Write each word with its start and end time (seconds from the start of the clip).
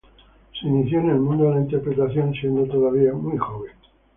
Se 0.59 0.67
inició 0.67 0.99
en 1.01 1.11
el 1.11 1.19
mundo 1.19 1.43
de 1.43 1.51
la 1.51 1.61
interpretación 1.61 2.33
siendo 2.33 2.65
todavía 2.65 3.13
muy 3.13 3.37
joven. 3.37 3.73